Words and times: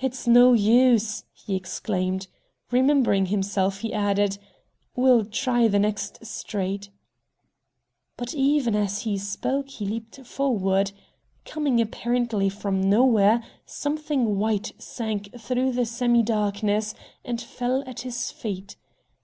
"It's 0.00 0.26
no 0.26 0.54
use!" 0.54 1.24
he 1.30 1.56
exclaimed. 1.56 2.26
Remembering 2.70 3.26
himself, 3.26 3.80
he 3.80 3.92
added: 3.92 4.38
"We'll 4.94 5.26
try 5.26 5.68
the 5.68 5.78
next 5.78 6.24
street." 6.24 6.88
But 8.16 8.32
even 8.34 8.74
as 8.74 9.00
he 9.02 9.18
spoke 9.18 9.68
he 9.68 9.84
leaped 9.84 10.24
forward. 10.24 10.92
Coming 11.44 11.82
apparently 11.82 12.48
from 12.48 12.80
nowhere, 12.88 13.42
something 13.66 14.38
white 14.38 14.72
sank 14.78 15.38
through 15.38 15.72
the 15.72 15.84
semi 15.84 16.22
darkness 16.22 16.94
and 17.22 17.38
fell 17.38 17.84
at 17.86 18.00
his 18.08 18.30
feet. 18.30 18.76